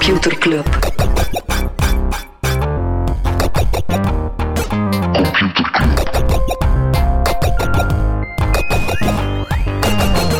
[0.00, 0.64] Computer Club.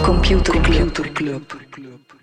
[0.03, 1.57] Computer Club.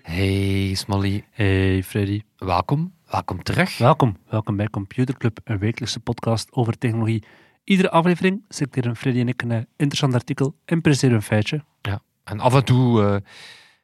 [0.02, 2.92] Hey Smally, Hey Freddy, welkom.
[3.06, 3.78] Welkom terug.
[3.78, 4.16] welkom.
[4.28, 7.24] Welkom bij Computer Club, een wekelijkse podcast over technologie.
[7.64, 11.64] Iedere aflevering selecteren Freddy en ik een eh, interessant artikel en presenteren een feitje.
[11.82, 12.02] Ja.
[12.24, 13.16] En af en toe eh,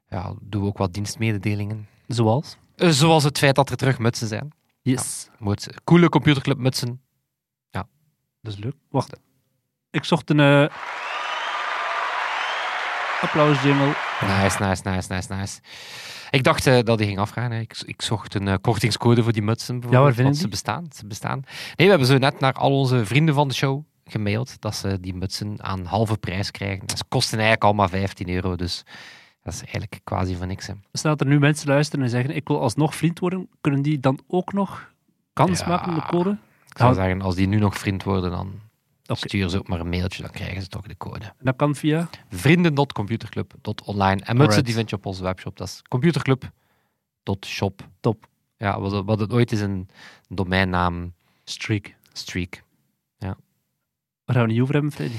[0.09, 1.87] ja, doen we ook wat dienstmededelingen.
[2.07, 2.57] Zoals?
[2.77, 4.53] Eh, zoals het feit dat er terug mutsen zijn.
[4.83, 7.01] Yes, Moet coole computerclub mutsen.
[8.41, 8.75] dat is leuk.
[8.91, 9.17] Wacht,
[9.91, 10.67] ik zocht een uh,
[13.21, 13.95] applaus jingle.
[14.21, 15.61] Nice, nice, nice, nice, nice.
[16.31, 17.51] Ik dacht eh, dat die ging afgaan.
[17.51, 17.61] hè.
[17.61, 19.75] Ik, ik zocht een eh, kortingscode voor die mutsen.
[19.81, 21.41] bijvoorbeeld, waar vinden ze bestaan, ze bestaan.
[21.47, 25.01] Nee, we hebben zo net naar al onze vrienden van de show gemaild dat ze
[25.01, 26.87] die mutsen aan halve prijs krijgen.
[26.87, 28.83] Dat kosten eigenlijk allemaal 15 euro, dus
[29.45, 30.67] dat is eigenlijk quasi voor niks.
[30.67, 30.75] Hè.
[30.93, 34.01] Stel dat er nu mensen luisteren en zeggen, ik wil alsnog vriend worden, kunnen die
[34.01, 34.93] dan ook nog
[35.33, 35.67] kans Ja.
[35.69, 36.31] maken op de code?
[36.69, 37.01] Ik zou Ja.
[37.03, 38.61] zeggen, als die nu nog vriend worden, dan
[39.07, 39.29] Oké.
[39.29, 41.33] stuur ze ook maar een mailtje, dan krijgen ze toch de code.
[41.41, 42.09] Dat kan via...
[42.29, 44.21] vrienden.computerclub.online.
[44.25, 45.57] En mutsen die vind je op onze webshop.
[45.57, 47.89] Dat is computerclub.shop.
[48.01, 48.27] Top.
[48.57, 49.89] Ja, wat, het- wat het ooit is een
[50.29, 51.13] domeinnaam
[51.45, 51.95] Streak.
[52.13, 52.63] streak.
[54.27, 55.17] Waar gaan we het niet over hebben, Freddy?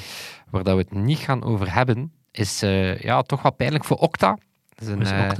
[0.49, 3.97] Waar dat we het niet gaan over hebben, is eh, ja, toch wat pijnlijk voor
[3.97, 4.37] Okta.
[4.75, 5.31] Dat is een is eh,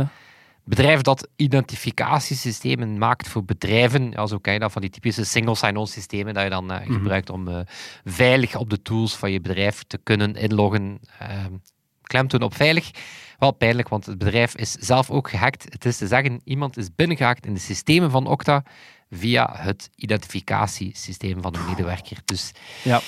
[0.63, 4.11] bedrijf dat identificatiesystemen maakt voor bedrijven.
[4.11, 6.79] Ja, zo ken je dat van die typische single sign-on systemen dat je dan eh,
[6.85, 6.93] Mhm.
[6.93, 7.65] gebruikt om
[8.03, 10.99] veilig op de tools van je bedrijf te kunnen inloggen.
[11.19, 11.53] Ehm
[12.01, 12.91] klemtoon op veilig.
[13.37, 15.63] Wel pijnlijk, want het bedrijf is zelf ook gehackt.
[15.69, 18.63] Het is te zeggen, iemand is binnengehaakt in de systemen van Okta
[19.09, 22.17] via het identificatiesysteem van de medewerker.
[22.25, 22.51] Dus
[22.83, 23.01] Ja.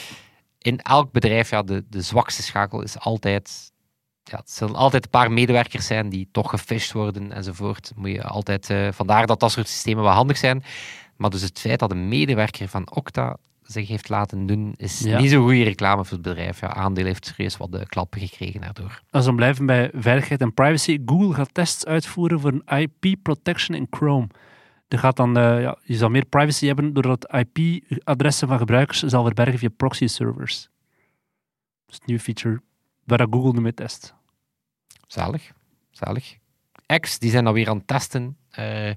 [0.58, 3.72] in elk bedrijf, ja, de, de zwakste schakel is altijd
[4.32, 7.92] ja, het zullen altijd een paar medewerkers zijn die toch gefisht worden enzovoort.
[7.96, 10.64] Moet je altijd, eh, vandaar dat dat soort systemen wel handig zijn.
[11.16, 15.20] Maar dus het feit dat een medewerker van Okta zich heeft laten doen, is Ja.
[15.20, 16.60] niet zo'n goede reclame voor het bedrijf.
[16.60, 19.02] Ja, aandeel heeft serieus wat de klappen gekregen daardoor.
[19.10, 23.78] Als we blijven bij veiligheid en privacy, Google gaat tests uitvoeren voor een IP protection
[23.78, 24.28] in Chrome.
[24.88, 29.24] Er gaat dan, eh, ja, je zal meer privacy hebben doordat IP-adressen van gebruikers zal
[29.24, 30.62] verbergen via proxy servers.
[31.86, 32.62] Dat is een nieuwe feature
[33.08, 34.14] waar dat Google nu mee test.
[35.08, 35.52] Zalig,
[35.92, 36.36] zalig.
[37.00, 38.38] X, die zijn dan weer aan het testen.
[38.50, 38.92] eh,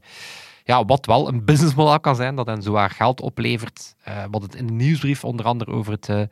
[0.65, 3.95] ja, wat wel een businessmodel kan zijn, dat hen zowaar geld oplevert.
[4.05, 6.23] Eh, wat het in de nieuwsbrief onder andere over het eh,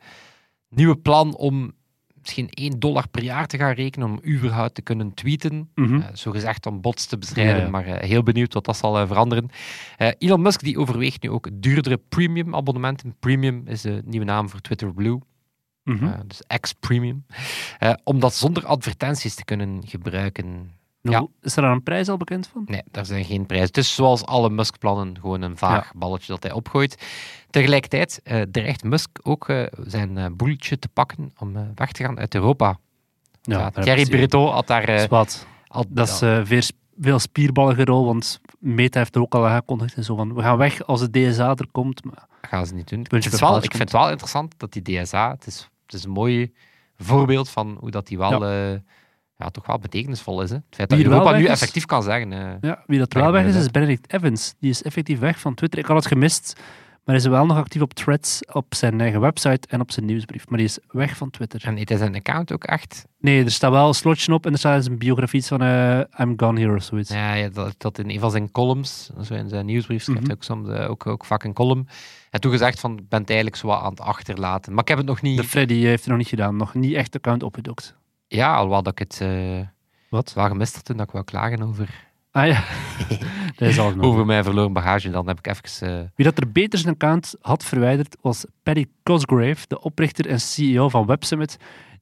[0.69, 1.71] nieuwe plan om
[2.21, 5.69] misschien 1 dollar per jaar te gaan rekenen om überhaupt te kunnen tweeten.
[6.01, 7.69] Eh, zo gezegd om bots te bestrijden, Ja, ja.
[7.69, 9.49] maar heel benieuwd wat dat zal veranderen.
[9.97, 13.15] Elon Musk die overweegt nu ook duurdere premium abonnementen.
[13.19, 15.19] Premium is de nieuwe naam voor Twitter Blue.
[15.93, 16.05] Mhm.
[16.05, 17.25] Eh, dus X Premium.
[17.79, 20.71] Eh, om dat zonder advertenties te kunnen gebruiken.
[21.01, 21.27] Ja.
[21.41, 22.63] Is er daar een prijs al bekend van?
[22.65, 23.67] Nee, daar zijn geen prijzen.
[23.67, 27.07] Het is zoals alle Musk-plannen gewoon een vaag balletje dat hij opgooit.
[27.49, 32.03] Tegelijkertijd eh, dreigt Musk ook eh, zijn eh, boeltje te pakken om eh, weg te
[32.03, 32.77] gaan uit Europa.
[33.41, 34.83] Ja, Thierry Breton had daar...
[34.83, 35.45] eh, Dat is wat.
[35.89, 40.03] Dat is eh, sp- veel spierballige rol, want Meta heeft er ook al aangekondigd en
[40.03, 42.03] zo van, we gaan weg als de DSA er komt.
[42.05, 42.99] Maar gaan ze niet doen.
[43.09, 45.31] Het is wel, ik vind het wel interessant dat die DSA...
[45.31, 46.53] Het is, het is een mooi
[46.97, 48.45] voorbeeld van hoe dat die wel...
[48.45, 48.71] eh,
[49.37, 50.49] ja, toch wel betekenisvol is.
[50.49, 50.55] Hè?
[50.55, 52.33] Het feit dat Europa nu is- effectief kan zeggen...
[52.33, 53.71] eh, Ja, wie dat wel weg is, is net.
[53.71, 54.53] Benedict Evans.
[54.59, 55.79] Die is effectief weg van Twitter.
[55.79, 56.59] Ik had het gemist,
[57.09, 60.47] maar is wel nog actief op threads op zijn eigen website en op zijn nieuwsbrief.
[60.47, 61.61] Maar die is weg van Twitter.
[61.65, 63.05] En is een account ook echt...
[63.19, 66.33] Nee, er staat wel een slotje op en er staat een biografie van eh, I'm
[66.37, 67.09] Gone Here of zoiets.
[67.09, 70.29] Ja, ja, dat, dat in een van zijn columns, zo in zijn nieuwsbrief, schrijft Mhm.
[70.29, 71.87] hij ook soms eh, ook, ook vaak een column.
[72.29, 74.73] En toen gezegd van, ik ben het eigenlijk zo wat aan het achterlaten.
[74.73, 75.37] Maar ik heb het nog niet...
[75.37, 76.55] De Freddy heeft het nog niet gedaan.
[76.55, 77.95] Nog niet echt account opgedokt.
[78.27, 79.59] Ja, alhoewel dat ik het eh,
[80.09, 80.33] Wat?
[80.33, 82.63] wel gemist had toen dat ik wou klagen over, Ah ja,
[83.57, 84.05] dat is al nog.
[84.05, 85.09] over mijn verloren bagage.
[85.09, 85.87] Dan heb ik even...
[85.99, 90.39] eh, Wie dat er beter zijn account had verwijderd, was Paddy Cosgrave, de oprichter en
[90.39, 91.57] CEO van WebSummit.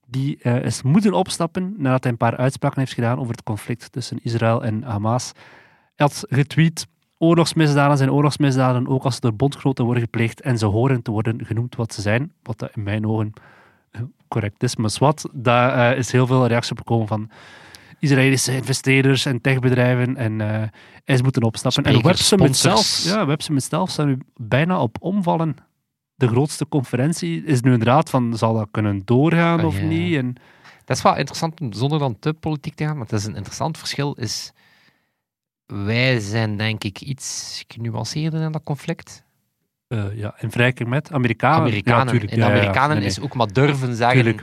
[0.08, 3.92] Die eh, is moeten opstappen nadat hij een paar uitspraken heeft gedaan over het conflict
[3.92, 5.32] tussen Israël en Hamas.
[5.96, 6.88] Hij had getweet,
[7.18, 11.46] oorlogsmisdaden zijn oorlogsmisdaden, ook als ze door bondgenoten worden gepleegd en ze horen te worden
[11.46, 12.32] genoemd wat ze zijn.
[12.44, 13.34] Wat dat in mijn ogen
[13.92, 17.30] eh, correct is, maar wat, daar is heel veel reactie op gekomen van
[18.00, 20.68] Israëlische investeerders en techbedrijven en eh
[21.06, 21.84] is moeten opstappen.
[21.84, 25.56] en Sprekers, WebSummit zelf, ja, WebSummit zelf staat nu bijna op omvallen.
[26.16, 29.86] De grootste conferentie is nu inderdaad van, zal dat kunnen doorgaan Ah, of ja.
[29.86, 30.16] niet?
[30.16, 30.36] En,
[30.86, 33.78] Dat is wel interessant, zonder dan te politiek te gaan, maar het is een interessant
[33.78, 34.14] verschil.
[34.14, 34.52] Is,
[35.66, 39.24] wij zijn denk ik iets genuanceerder in dat conflict.
[39.88, 41.60] eh, ja, in vergelijking met Amerikanen.
[41.60, 42.06] Amerikanen.
[42.06, 42.32] Ja, tuurlijk.
[42.32, 42.52] en ja, ja.
[42.52, 43.08] Amerikanen Nee, nee.
[43.08, 44.40] is ook maar durven zeggen.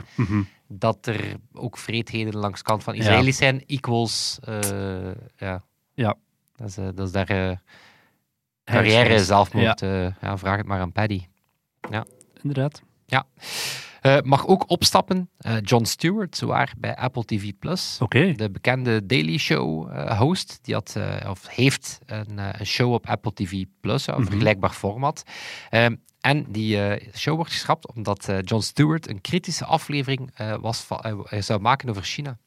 [0.77, 5.63] Dat er ook vreedheden langs de kant van Israëli's zijn, equals, eh, ja.
[5.93, 6.15] Ja.
[6.55, 7.57] Dat is, eh, dat is daar, eh,
[8.63, 11.23] carrière, zelfmoord, eh, ja, vraag het maar aan Paddy.
[12.41, 12.81] Inderdaad.
[14.01, 15.29] Eh, mag ook opstappen,
[15.61, 17.51] John Stewart, zowaar bij Apple TV+.
[17.59, 17.97] Plus.
[18.01, 18.31] Oké.
[18.31, 20.95] De bekende Daily Show host, die had,
[21.29, 24.23] of heeft een, een show op Apple TV Plus, een Mhm.
[24.25, 25.23] vergelijkbaar format.
[26.25, 30.87] En die eh, show wordt geschrapt omdat eh, John Stewart een kritische aflevering eh, was
[31.39, 32.37] zou maken over China.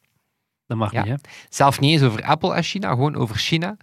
[0.67, 1.03] Dat mag Ja.
[1.03, 1.31] niet, hè?
[1.49, 3.77] Zelf niet eens over Apple en China, gewoon over China.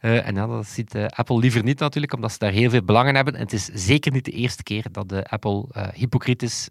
[0.00, 3.14] En ja, dat ziet Apple liever niet natuurlijk, omdat ze daar heel veel belang in
[3.14, 3.34] hebben.
[3.34, 6.68] En het is zeker niet de eerste keer dat de Apple hypocriet is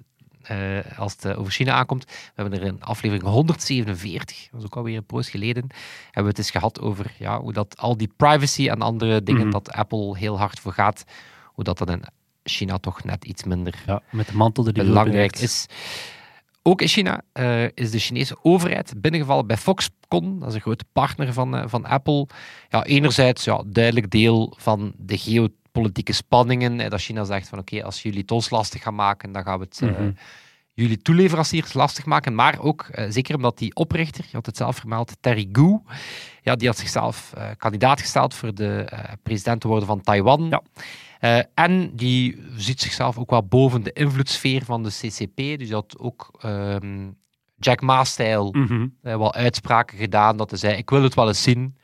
[0.97, 2.05] als het over China aankomt.
[2.05, 5.67] We hebben er in aflevering 147, dat was ook alweer een poos geleden,
[6.05, 9.41] hebben we het eens gehad over ja, hoe dat al die privacy en andere dingen
[9.41, 9.51] Mhm.
[9.51, 11.03] dat Apple heel hard voor gaat,
[11.53, 12.03] hoe dat, dat in
[12.43, 15.65] China toch net iets minder Ja, met de mantel die belangrijk is.
[16.63, 20.39] Ook in China eh, is de Chinese overheid binnengevallen bij Foxconn.
[20.39, 22.27] Dat is een grote partner van, eh, van Apple.
[22.69, 26.79] Ja, enerzijds ja, duidelijk deel van de geopolitieke spanningen.
[26.79, 29.59] eh, dat China zegt van oké, als jullie het ons lastig gaan maken, dan gaan
[29.59, 30.11] we het eh, Mhm.
[30.73, 32.35] jullie toeleveranciers lastig maken.
[32.35, 35.79] Maar ook, zeker omdat die oprichter, je had het zelf vermeld, Terry Gou,
[36.41, 38.85] ja, die had zichzelf kandidaat gesteld voor de
[39.23, 40.47] president te worden van Taiwan.
[40.49, 40.61] Ja.
[41.21, 45.59] Eh, en die ziet zichzelf ook wel boven de invloedssfeer van de CCP.
[45.59, 47.09] Dus had ook ehm,
[47.57, 48.87] Jack Ma-stijl Mhm.
[49.01, 51.77] eh, wel uitspraken gedaan dat hij zei, ik wil het wel eens zien.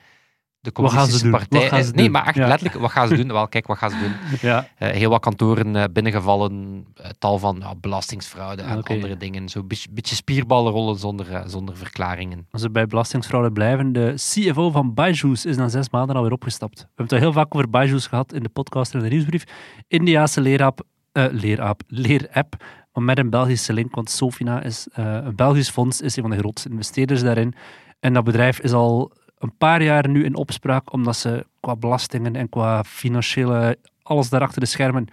[0.59, 1.91] De communistische partij is...
[1.91, 2.11] Nee, doen?
[2.11, 2.47] maar echt Ja.
[2.47, 3.27] letterlijk, wat gaan ze doen?
[3.27, 4.11] Wel, kijk, wat gaan ze doen?
[4.49, 9.49] Ja, Eh, heel wat kantoren eh, binnengevallen, eh, tal van ja, belastingsfraude en andere dingen.
[9.49, 12.47] Zo'n beetje, beetje spierballen rollen zonder, zonder verklaringen.
[12.51, 16.75] als we bij belastingsfraude blijven, de CFO van Byju's is na zes maanden alweer opgestapt.
[16.79, 19.11] We hebben het al heel vaak over Byju's gehad in de podcast en in de
[19.11, 19.43] nieuwsbrief.
[19.87, 20.81] Indiaanse leeraap,
[21.11, 22.55] eh, leeraap, leerapp,
[22.93, 26.37] maar met een Belgische link, want Sofina is een Belgisch fonds, is een van de
[26.37, 27.53] grootste investeerders daarin.
[27.99, 32.35] En dat bedrijf is al een paar jaar nu in opspraak, omdat ze qua belastingen
[32.35, 35.07] en qua financiële, alles daar achter de schermen,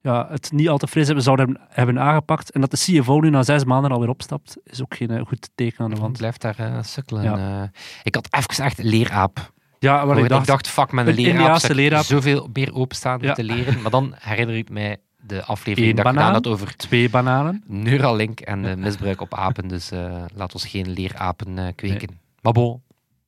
[0.00, 2.50] ja, het niet al te fris hebben, zouden hebben- aangepakt.
[2.50, 5.50] En dat de CFO nu na zes maanden alweer opstapt, is ook geen eh, goed
[5.54, 6.16] teken aan de wand.
[6.16, 7.22] blijft daar eh, sukkelen.
[7.22, 7.62] Ja.
[7.62, 7.68] eh.
[8.02, 9.52] ik had even echt leeraap.
[9.78, 12.04] Ja, maar ik dacht, fuck, met een ik leeraap.
[12.04, 13.32] zoveel meer openstaan Ja.
[13.34, 13.82] te leren.
[13.82, 17.62] Maar dan herinner ik mij de aflevering Eén dat ik had over twee bananen.
[17.66, 19.68] Neuralink en misbruik op apen.
[19.68, 19.90] Dus
[20.34, 22.20] laat ons geen leerapen kweken.
[22.42, 22.82] Maar bon,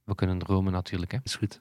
[0.08, 1.12] we kunnen dromen natuurlijk.
[1.12, 1.19] Hè.
[1.22, 1.60] Is goed.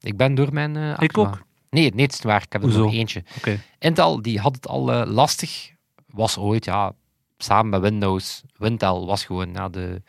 [0.00, 1.42] Ik ben door mijn eh Ik ook.
[1.70, 2.42] Nee, nee, het is waar.
[2.42, 2.84] Ik heb er Hoezo?
[2.84, 3.24] nog eentje.
[3.36, 3.60] Oké.
[3.78, 5.70] Intel die had het al eh, lastig.
[6.06, 6.92] Was ooit, ja,
[7.38, 8.42] samen met Windows.
[8.56, 10.02] Wintel was gewoon, ja, de,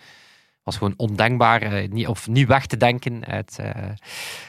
[0.64, 1.62] was gewoon ondenkbaar.
[1.62, 3.60] eh, niet, of niet weg te denken uit,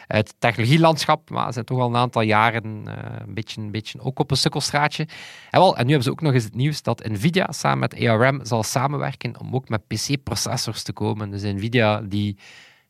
[0.06, 1.30] uit het technologielandschap.
[1.30, 4.36] Maar ze zijn toch al een aantal jaren een, beetje, een beetje ook op een
[4.36, 5.06] sukkelstraatje.
[5.50, 8.00] En, wel, en nu hebben ze ook nog eens het nieuws dat Nvidia samen met
[8.08, 11.30] ARM zal samenwerken om ook met PC-processors te komen.
[11.30, 12.36] Dus Nvidia die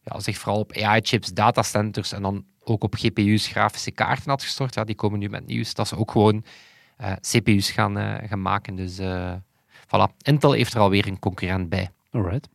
[0.04, 4.74] ja, zich vooral op AI-chips, datacenters en dan ook op GPU's, grafische kaarten had gestort.
[4.74, 6.44] Ja, die komen nu met nieuws dat ze ook gewoon
[6.96, 8.74] eh, CPU's gaan, eh, gaan maken.
[8.74, 9.34] Dus eh,
[9.86, 11.90] voilà, Intel heeft er alweer een concurrent bij.
[12.10, 12.48] Alright.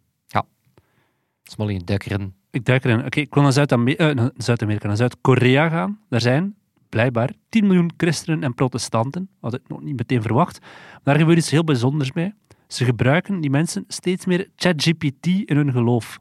[1.50, 2.34] Smolly, duik erin.
[2.52, 3.06] Ik duik erin.
[3.06, 6.00] Oké, ik wil naar Zuid-Ame- naar Zuid-Amerika, naar Zuid-Korea gaan.
[6.10, 6.56] Daar zijn
[6.90, 9.30] blijkbaar 10 miljoen christenen en protestanten.
[9.40, 10.60] Had ik nog niet meteen verwacht.
[10.60, 12.34] Maar daar gebeurt iets heel bijzonders mee.
[12.68, 16.20] Ze gebruiken, die mensen, steeds meer ChatGPT in hun geloof.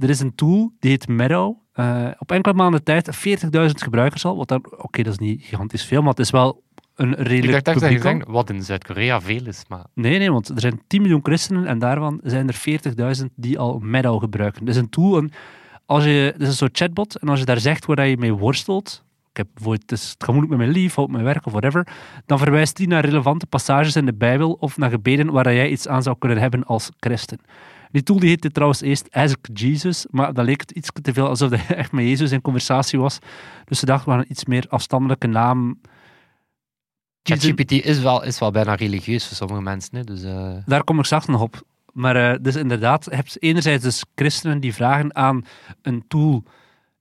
[0.00, 1.56] Er is een tool, die heet Meadow.
[1.72, 4.36] Eh, op enkele maanden tijd 40.000 gebruikers al.
[4.36, 6.62] Wat dan, oké, dat is niet gigantisch veel, maar het is wel
[6.94, 10.18] een Ik redelijk dacht echt dat je zegt wat in Zuid-Korea veel is, maar Nee,
[10.18, 12.54] nee, want er zijn 10 miljoen christenen en daarvan zijn er
[13.18, 14.64] 40.000 die al Meadow gebruiken.
[14.64, 15.30] Dat is een tool, en
[15.86, 18.34] als je, dat is een soort chatbot, en als je daar zegt waar je mee
[18.34, 21.46] worstelt, ik heb bijvoorbeeld, het, is, het gaat moeilijk met mijn lief, of mijn werk
[21.46, 21.86] of whatever,
[22.26, 25.88] dan verwijst die naar relevante passages in de Bijbel of naar gebeden waar jij iets
[25.88, 27.40] aan zou kunnen hebben als christen.
[27.90, 31.28] Die tool die heette trouwens eerst Ask Jesus, maar dat leek het iets te veel
[31.28, 33.18] alsof hij echt met Jezus in conversatie was.
[33.64, 35.80] Dus ze dachten, we gaan een iets meer afstandelijke naam.
[37.22, 39.96] ChatGPT is wel, is wel bijna religieus voor sommige mensen.
[39.96, 41.62] Hè, dus, eh, Daar kom ik straks nog op.
[41.92, 45.44] Maar eh, dus inderdaad, je hebt enerzijds dus christenen die vragen aan
[45.82, 46.44] een tool,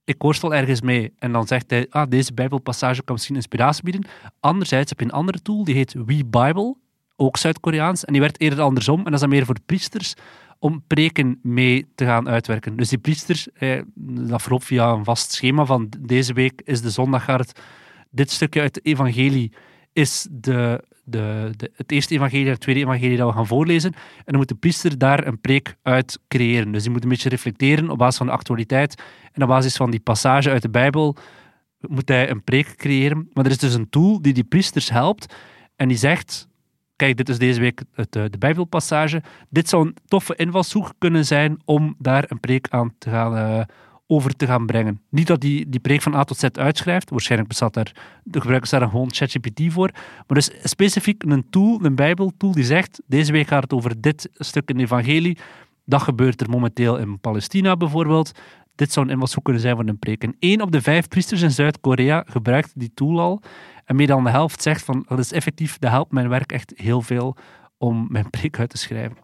[0.03, 4.07] ik worstel ergens mee, en dan zegt hij, ah, deze bijbelpassage kan misschien inspiratie bieden.
[4.39, 6.75] Anderzijds heb je een andere tool, die heet WeBible,
[7.19, 10.13] ook Zuid-Koreaans, en die werkt eerder andersom, en dat is dan meer voor priesters,
[10.59, 12.77] om preken mee te gaan uitwerken.
[12.77, 13.81] Dus die priesters, eh,
[14.29, 17.59] dat verloopt via een vast schema van deze week is de zondaggaard,
[18.09, 19.53] dit stukje uit de evangelie
[19.93, 23.93] is de, de, de, het eerste evangelie en het tweede evangelie dat we gaan voorlezen.
[23.93, 26.71] En dan moet de priester daar een preek uit creëren.
[26.71, 29.03] Dus die moet een beetje reflecteren op basis van de actualiteit.
[29.31, 31.15] En op basis van die passage uit de Bijbel
[31.79, 33.29] moet hij een preek creëren.
[33.33, 35.35] Maar er is dus een tool die die priesters helpt.
[35.75, 36.47] En die zegt,
[36.99, 39.21] kijk, dit is deze week het, eh, de Bijbelpassage.
[39.49, 43.65] Dit zou een toffe invalshoek kunnen zijn om daar een preek aan te gaan, eh,
[44.07, 45.01] over te gaan brengen.
[45.09, 47.91] Niet dat die die preek van A tot Z uitschrijft, waarschijnlijk bestaat daar,
[48.23, 53.01] de gebruikers daar gewoon ChatGPT voor, maar dus specifiek een tool, een bijbeltool die zegt,
[53.07, 55.37] deze week gaat het over dit stuk in de evangelie,
[55.85, 58.31] dat gebeurt er momenteel in Palestina bijvoorbeeld,
[58.75, 60.23] dit zou een invalshoek kunnen zijn voor een preek.
[60.23, 63.41] En één op de vijf priesters in Zuid-Korea gebruikt die tool al,
[63.89, 66.73] en meer dan de helft zegt van, dat is effectief, dat helpt mijn werk echt
[66.75, 67.35] heel veel
[67.77, 69.17] om mijn preek uit te schrijven.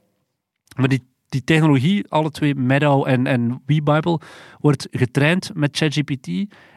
[0.77, 4.19] Maar die, die technologie, alle twee, Meadow en, en WeBible,
[4.59, 6.27] wordt getraind met ChatGPT.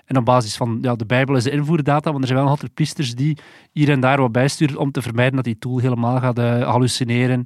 [0.04, 2.74] En op basis van ja, de Bijbel is de invoerdata, want er zijn wel altijd
[2.74, 3.38] priesters die
[3.72, 7.42] hier en daar wat bijsturen om te vermijden dat die tool helemaal gaat uh, hallucineren.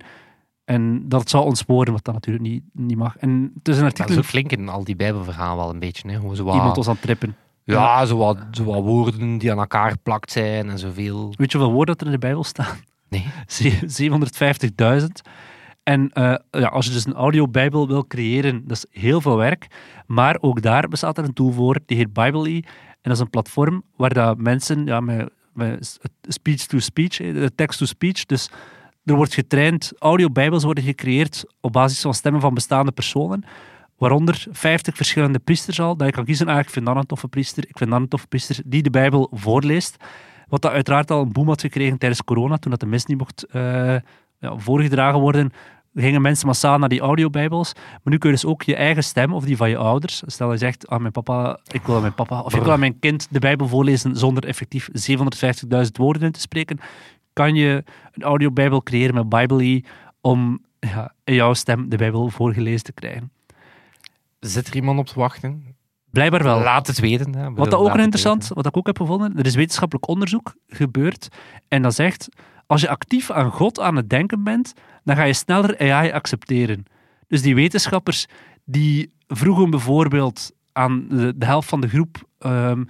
[0.64, 3.16] En dat zal ontsporen, wat dat natuurlijk niet, niet mag.
[3.16, 4.14] En het is een artikel...
[4.14, 6.10] zo klinken al die bijbelverhalen wel een beetje.
[6.10, 6.34] Hè?
[6.34, 6.54] Zo wat...
[6.54, 7.36] Iemand was aan het trippen.
[7.64, 11.34] Ja, zo wat, zo wat woorden die aan elkaar geplakt zijn en zoveel.
[11.36, 12.76] Weet je hoeveel woorden er in de Bijbel staan?
[13.08, 13.26] Nee.
[15.00, 15.06] 750.000.
[15.82, 19.66] En uh, ja, als je dus een audiobijbel wil creëren, dat is heel veel werk.
[20.06, 22.56] Maar ook daar bestaat er een tool voor, die heet Bibely.
[22.56, 27.20] En dat is een platform waar dat mensen ja, met, met speech-to-speech,
[27.54, 28.50] text-to-speech, dus
[29.04, 33.44] er wordt getraind, audiobijbels worden gecreëerd op basis van stemmen van bestaande personen.
[34.02, 37.28] Waaronder 50 verschillende priesters al, dat je kan kiezen, ah, ik vind dan een toffe
[37.28, 39.96] priester, ik vind dan een toffe priester, die de Bijbel voorleest.
[40.48, 43.18] Wat dat uiteraard al een boom had gekregen tijdens corona, toen dat de mis niet
[43.18, 43.62] mocht uh,
[44.38, 45.52] ja, voorgedragen worden,
[45.94, 47.72] gingen mensen massaal naar die audiobijbels.
[47.74, 50.22] Maar nu kun je dus ook je eigen stem of die van je ouders.
[50.26, 52.80] Stel je zegt aan mijn papa, ik wil aan mijn papa, of ik wil aan
[52.80, 54.92] mijn kind de Bijbel voorlezen zonder effectief 750.000
[55.92, 56.80] woorden in te spreken.
[57.32, 59.84] Kan je een audiobijbel creëren met Bibely
[60.20, 63.30] om ja, in jouw stem de Bijbel voorgelezen te krijgen.
[64.46, 65.76] Zit er iemand op te wachten?
[66.10, 66.60] Blijkbaar wel.
[66.60, 67.34] Laat het weten.
[67.34, 67.52] Hè.
[67.52, 71.28] Wat dat ook interessant, wat ik ook heb gevonden, er is wetenschappelijk onderzoek gebeurd
[71.68, 72.28] en dat zegt,
[72.66, 74.72] als je actief aan God aan het denken bent,
[75.04, 76.84] dan ga je sneller AI accepteren.
[77.26, 78.26] Dus die wetenschappers
[78.64, 82.88] die vroegen bijvoorbeeld aan de, de helft van de groep, um,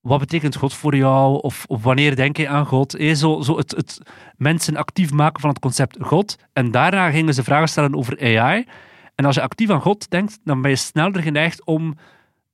[0.00, 1.40] wat betekent God voor jou?
[1.40, 2.94] Of, of wanneer denk je aan God?
[2.94, 4.00] Eh, zo, zo het, het
[4.36, 6.36] mensen actief maken van het concept God.
[6.52, 8.66] En daarna gingen ze vragen stellen over AI.
[9.16, 11.96] En als je actief aan God denkt, dan ben je sneller geneigd om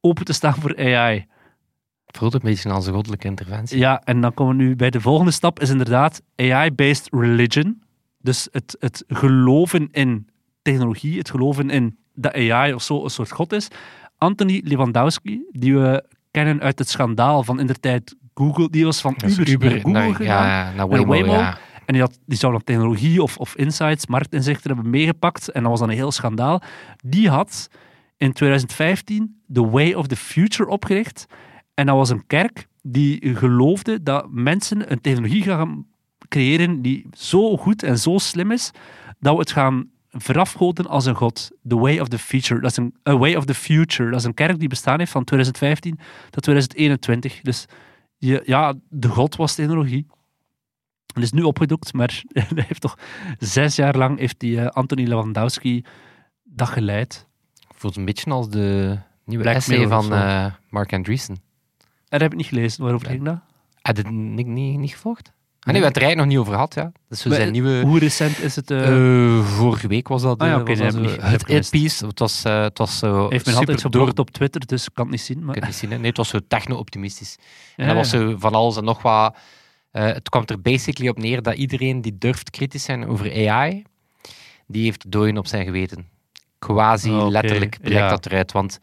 [0.00, 1.26] open te staan voor AI.
[2.06, 3.78] Voelt een beetje als een goddelijke interventie.
[3.78, 7.82] Ja, en dan komen we nu bij de volgende stap, is inderdaad AI-based religion.
[8.18, 10.28] Dus het, het geloven in
[10.62, 13.68] technologie, het geloven in dat AI of zo een soort god is.
[14.18, 19.00] Anthony Lewandowski, die we kennen uit het schandaal van in de tijd Google, die was
[19.00, 21.32] van Uber, Uber naar Google naar, gegaan, ja, naar Waymo, Waymo.
[21.32, 21.58] Ja.
[21.92, 25.48] En die, had, die zou dan technologie of, of insights, marktinzichten hebben meegepakt.
[25.48, 26.62] En dat was dan een heel schandaal.
[27.04, 27.68] Die had
[28.16, 31.26] in 2015 The Way of the Future opgericht.
[31.74, 35.86] En dat was een kerk die geloofde dat mensen een technologie gaan
[36.28, 38.70] creëren die zo goed en zo slim is,
[39.18, 41.50] dat we het gaan verafgoden als een god.
[41.66, 42.60] The Way of the Future.
[42.60, 44.10] Dat is een Way of the Future.
[44.10, 45.98] Dat is een kerk die bestaan heeft van 2015
[46.30, 47.40] tot 2021.
[47.40, 47.66] Dus
[48.18, 50.06] je, ja, de god was technologie.
[51.14, 52.98] Het is nu opgedoekt, maar hij heeft toch
[53.38, 55.84] zes jaar lang heeft die uh, Anthony Lewandowski
[56.42, 57.26] dat geleid.
[57.74, 61.36] Voelt een beetje als de nieuwe Black essay van uh, Mark Andreessen.
[62.08, 62.82] Dat heb ik niet gelezen.
[62.82, 63.38] Waarover ging dat?
[63.82, 65.32] Heb je het niet, niet, niet gevolgd?
[65.64, 66.74] Ah, nee, we hebben het er nog niet over gehad.
[66.74, 66.92] Ja.
[67.10, 67.80] Zo zijn nieuwe...
[67.80, 68.70] Hoe recent is het?
[68.70, 68.88] Uh...
[68.88, 72.06] Uh, vorige week was dat, ah, ja, okay, was dat zo, het earpiece.
[72.06, 75.04] Het was, uh, het was zo Heeft men altijd geblogd op Twitter, dus ik kan
[75.04, 75.44] het niet zien.
[75.44, 75.54] Maar...
[75.54, 75.90] Ik kan het niet zien.
[75.90, 75.96] Hè?
[75.96, 77.36] Nee, het was zo techno-optimistisch.
[77.76, 79.36] En dat was zo van alles en nog wat...
[79.92, 83.84] het kwam er basically op neer dat iedereen die durft kritisch zijn over AI,
[84.66, 86.08] die heeft dooien op zijn geweten.
[86.58, 87.28] Quasi okay.
[87.28, 88.08] letterlijk blijkt ja.
[88.08, 88.80] dat eruit, want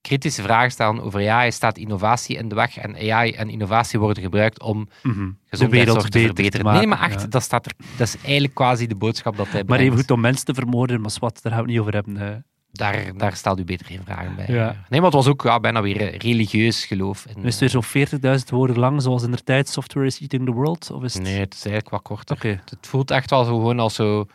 [0.00, 4.22] kritische vragen stellen over AI staat innovatie in de weg en AI en innovatie worden
[4.22, 5.38] gebruikt om mm -hmm.
[5.44, 6.66] gezondheidszorg te verbeteren.
[6.66, 7.26] Te nee, maar echt, ja.
[7.26, 10.20] dat, staat er, dat is eigenlijk quasi de boodschap dat hij Maar even goed om
[10.20, 12.16] mensen te vermoorden, maar wat, daar gaan we het niet over hebben.
[12.16, 12.36] Hè.
[12.78, 14.46] Daar, daar stelt u beter geen vragen bij.
[14.48, 14.66] Ja.
[14.88, 17.26] Nee, maar het was ook ja, bijna weer religieus geloof.
[17.26, 20.44] In, is het weer zo'n 40.000 woorden lang, zoals in de tijd Software is Eating
[20.44, 20.90] the World?
[20.90, 21.22] Of is het...
[21.22, 22.36] Nee, het is eigenlijk wat korter.
[22.36, 22.60] Okay.
[22.70, 24.26] Het voelt echt wel zo gewoon als zo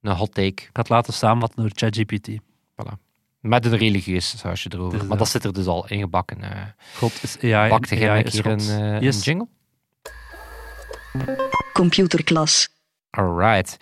[0.00, 0.46] een hot take.
[0.46, 2.30] Ik had laten samenvatten door ChatGPT.
[2.30, 2.92] Voilà.
[3.40, 4.98] Met een religieus sausje erover.
[4.98, 6.38] Dus maar dat zit er dus al ingebakken.
[6.40, 6.48] Uh,
[6.94, 7.70] God is AI.
[7.70, 9.16] Bakte jij een keer een, uh, yes.
[9.16, 9.48] een jingle?
[11.72, 12.68] Computerklas.
[13.10, 13.76] Alright.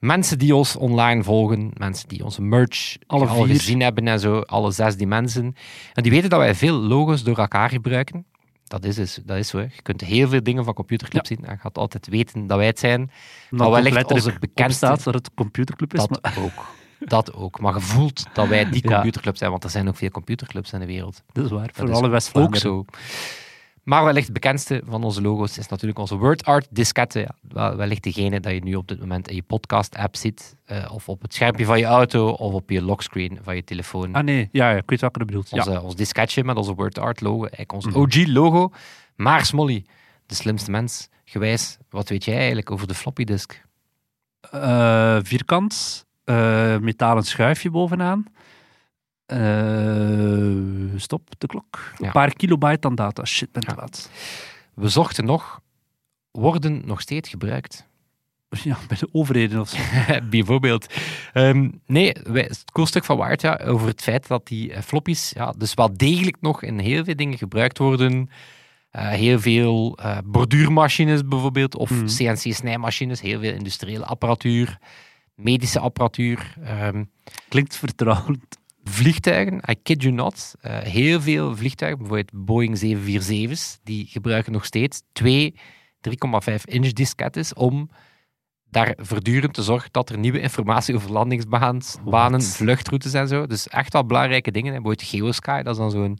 [0.00, 4.40] Mensen die ons online volgen, mensen die onze merch alle al gezien hebben en zo,
[4.40, 5.54] alle zes die mensen.
[5.92, 8.24] En die weten dat wij veel logo's door elkaar gebruiken.
[8.64, 9.58] Dat is, dus, dat is zo.
[9.58, 11.34] Je kunt heel veel dingen van Computerclub ja.
[11.34, 11.44] zien.
[11.44, 13.10] En je gaat altijd weten dat wij het zijn.
[13.50, 14.86] Dat wellicht onze bekendste...
[14.86, 16.06] staat dat het Computerclub is.
[16.06, 16.44] Dat maar...
[16.44, 16.66] ook.
[16.98, 17.60] Dat ook.
[17.60, 20.80] Maar je voelt dat wij die computerclub zijn, want er zijn ook veel computerclubs in
[20.80, 21.22] de wereld.
[21.32, 21.70] Dat is waar.
[21.72, 22.70] Voor alle West-Vlaanderen.
[22.70, 22.98] Ook zo.
[23.82, 27.20] Maar wellicht het bekendste van onze logo's is natuurlijk onze WordArt disketten.
[27.20, 30.56] Ja, wel- wellicht degene dat je nu op dit moment in je podcast-app ziet.
[30.64, 34.14] eh, of op het schermpje van je auto, of op je lockscreen van je telefoon.
[34.14, 35.48] Ah nee, ja, ja, ik weet welke je bedoelt.
[35.50, 35.80] Ja.
[35.80, 37.96] Ons disketje met onze WordArt logo, eigenlijk ons Mhm.
[37.98, 38.70] OG-logo.
[39.16, 39.84] Maar Smolly,
[40.26, 43.62] de slimste mens, gewijs, wat weet jij eigenlijk over de floppy disk?
[44.50, 48.24] Eh, vierkant, eh, metalen schuifje bovenaan.
[49.30, 51.92] Eh, stop de klok.
[51.98, 52.06] Ja.
[52.06, 53.24] Een paar kilobyte aan data.
[53.24, 53.80] Shit, ben te Ja.
[53.80, 54.10] laat.
[54.74, 55.60] We zochten nog,
[56.30, 57.88] worden nog steeds gebruikt.
[58.64, 59.78] Ja, bij de overheden of zo.
[60.30, 60.86] Bijvoorbeeld.
[61.32, 64.82] Ehm, nee, wij, het cool stuk van Waard ja, over het feit dat die eh,
[64.82, 68.30] floppies ja, dus wel degelijk nog in heel veel dingen gebruikt worden.
[68.90, 72.06] Eh, heel veel eh, borduurmachines bijvoorbeeld, of Mhm.
[72.06, 74.78] CNC-snijmachines, heel veel industriële apparatuur,
[75.34, 77.04] medische apparatuur, ehm,
[77.48, 78.58] Klinkt vertrouwend.
[78.90, 80.54] Vliegtuigen, I kid you not.
[80.60, 85.54] Eh, heel veel vliegtuigen, bijvoorbeeld Boeing 747's, die gebruiken nog steeds twee
[86.00, 87.90] 3,5 inch diskettes om
[88.70, 93.46] daar voortdurend te zorgen dat er nieuwe informatie over landingsbanen, banen, vluchtroutes en zo.
[93.46, 94.72] Dus echt wel belangrijke dingen.
[94.72, 94.80] hè.
[94.80, 96.18] Bijvoorbeeld Geosky, dat is dan zo'n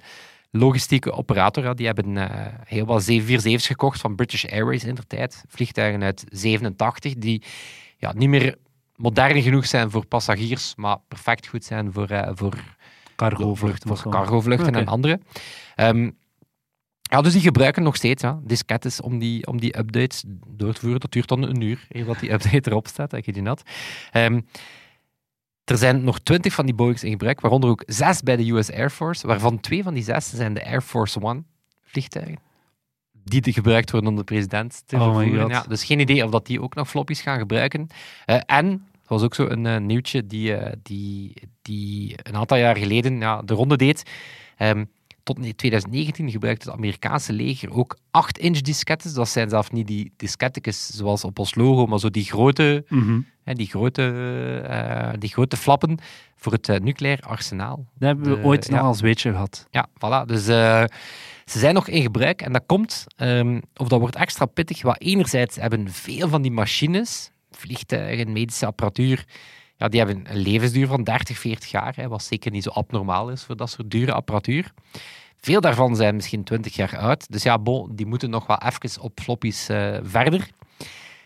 [0.50, 1.76] logistieke operator.
[1.76, 5.44] Die hebben eh, heel wat 747's gekocht van British Airways in der tijd.
[5.48, 7.42] Vliegtuigen uit 87, die
[7.96, 8.56] ja, niet meer
[9.00, 12.54] modern genoeg zijn voor passagiers, maar perfect goed zijn voor, eh, voor
[13.16, 13.97] Cargovluchten.
[13.97, 15.21] voor cargovluchten en andere.
[17.11, 20.80] Ja, dus die gebruiken nog steeds ja, diskettes om die, om die updates door te
[20.80, 21.00] voeren.
[21.00, 23.62] Dat duurt dan een uur, eer dat die update erop staat, dat je die had.
[24.11, 24.40] Ehm,
[25.64, 28.73] er zijn nog twintig van die Boeings in gebruik, waaronder ook zes bij de US
[28.73, 31.42] Air Force, waarvan twee van die zes zijn de Air Force One
[31.83, 32.38] vliegtuigen.
[33.12, 35.49] Die gebruikt worden om de president te Oh vervoeren.
[35.49, 37.87] Ja, dus geen idee of dat die ook nog floppies gaan gebruiken.
[38.25, 42.76] Eh, en was ook zo een eh, nieuwtje die, eh, die, die een aantal jaar
[42.76, 44.02] geleden ja, de ronde deed.
[44.57, 44.85] Ehm,
[45.23, 49.12] tot ne- 2019 gebruikte het Amerikaanse leger ook 8-inch diskettes.
[49.12, 53.20] Dat zijn zelfs niet die diskettekes zoals op ons logo, maar zo die grote, Mhm.
[53.44, 54.03] hè, die grote,
[54.68, 55.99] eh, die grote flappen
[56.37, 57.77] voor het nucleair arsenaal.
[57.77, 58.75] Dat hebben we ooit ja.
[58.77, 59.66] nog als weetje gehad.
[59.70, 60.27] Ja, voilà.
[60.27, 64.83] Dus ze zijn nog in gebruik en dat komt, ehm, of dat wordt extra pittig,
[64.83, 69.24] wat enerzijds hebben veel van die machines, vliegtuigen, medische apparatuur,
[69.76, 73.30] ja, die hebben een levensduur van 30, 40 jaar, hè, wat zeker niet zo abnormaal
[73.30, 74.72] is voor dat soort dure apparatuur.
[75.36, 79.02] Veel daarvan zijn misschien 20 jaar oud, dus ja, bon, die moeten nog wel even
[79.02, 80.48] op floppies eh, verder.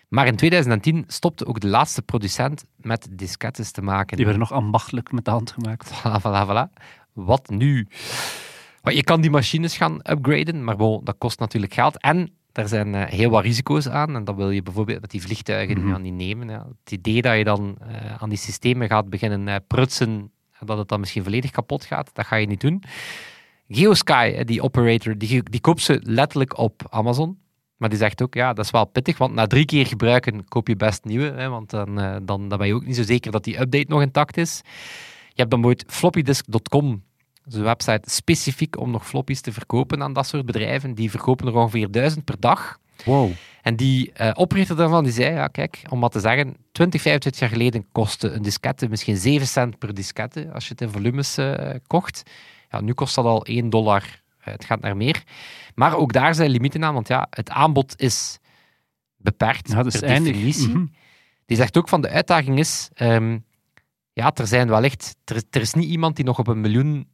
[0.09, 4.17] Maar in 2010 stopte ook de laatste producent met diskettes te maken.
[4.17, 5.91] Die werden nog ambachtelijk met de hand gemaakt.
[5.93, 6.83] Voilà, voilà, voilà.
[7.13, 7.89] Wat nu?
[8.83, 12.01] Je kan die machines gaan upgraden, maar bon, dat kost natuurlijk geld.
[12.01, 14.15] En er zijn eh, heel wat risico's aan.
[14.17, 15.89] En dat wil je bijvoorbeeld met die vliegtuigen Mhm.
[15.89, 16.49] ja, niet nemen.
[16.49, 16.67] Ja.
[16.83, 20.79] Het idee dat je dan eh, aan die systemen gaat beginnen eh, prutsen en dat
[20.79, 22.83] het dan misschien volledig kapot gaat, dat ga je niet doen.
[23.69, 27.39] Geosky, die operator, die, die koopt ze letterlijk op Amazon.
[27.77, 30.69] Maar die zegt ook, ja, dat is wel pittig, want na drie keer gebruiken koop
[30.69, 31.33] je best nieuwe.
[31.33, 34.01] Hè, want dan, dan, dan ben je ook niet zo zeker dat die update nog
[34.03, 34.61] intact is.
[35.29, 37.03] Je hebt dan ooit floppydisk.com,
[37.47, 40.95] is een website specifiek om nog floppies te verkopen aan dat soort bedrijven.
[40.95, 42.79] Die verkopen er ongeveer duizend per dag.
[43.05, 43.31] Wow.
[43.63, 47.41] En die eh oprichter daarvan die zei, ja kijk, om wat te zeggen, 20, 25
[47.41, 51.37] jaar geleden kostte een diskette misschien 7 cent per diskette als je het in volumes
[51.37, 52.23] eh, kocht.
[52.71, 54.23] Ja, nu kost dat al 1 dollar.
[54.39, 55.23] Eh, het gaat naar meer.
[55.75, 58.39] Maar ook daar zijn limieten aan, want ja, het aanbod is
[59.17, 60.33] beperkt Ja, dat is per eindig.
[60.33, 60.69] definitie.
[60.69, 60.87] Mhm.
[61.47, 63.39] Die zegt ook van de uitdaging is, ehm,
[64.13, 67.09] ja, er zijn wellicht, er, er is niet iemand die nog op een miljoen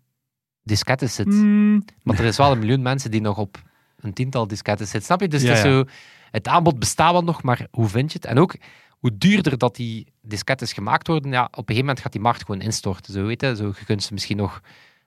[0.70, 1.26] diskettes zit.
[1.26, 3.62] Mm, Maar er is wel een miljoen mensen die nog op
[4.00, 5.04] een tiental diskettes zitten.
[5.06, 5.28] Snap je?
[5.28, 5.70] Dus Ja, het, is ja.
[5.70, 5.84] zo,
[6.30, 8.26] het aanbod bestaat wel nog, maar hoe vind je het?
[8.26, 8.54] En ook
[8.90, 12.44] hoe duurder dat die diskettes gemaakt worden, ja, op een gegeven moment gaat die markt
[12.44, 13.12] gewoon instorten.
[13.12, 13.56] Zo, weet je?
[13.56, 14.60] Zo, je kunt ze misschien nog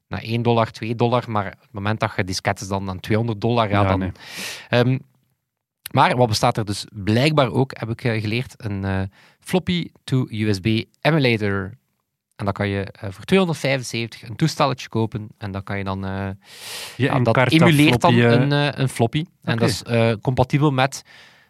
[0.07, 3.41] naar 1 dollar, 2 dollar, maar op het moment dat je diskettes dan aan 200
[3.41, 3.99] dollar, ja, Ja, dan...
[3.99, 4.11] nee.
[4.69, 4.97] Ehm,
[5.91, 9.01] maar wat bestaat er dus blijkbaar ook, heb ik eh, geleerd, een eh,
[9.39, 11.71] floppy to USB emulator.
[12.35, 15.99] En dan kan je eh, voor 275 een toestelletje kopen en dan kan je dan...
[16.97, 19.25] ja, dat emuleert dan floppy, eh, een, een floppy.
[19.41, 19.81] En dat is
[20.21, 21.03] compatibel met